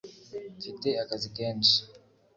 Mfite 0.57 0.89
akazi 1.03 1.27
kenshi 1.37 1.75